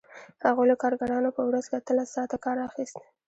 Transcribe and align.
هغوی 0.45 0.65
له 0.71 0.75
کارګرانو 0.81 1.35
په 1.37 1.41
ورځ 1.49 1.65
کې 1.69 1.75
اتلس 1.77 2.07
ساعته 2.15 2.37
کار 2.45 2.57
اخیست 2.67 2.97